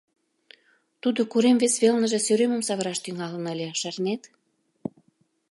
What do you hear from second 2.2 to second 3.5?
сӧремым савыраш тӱҥалын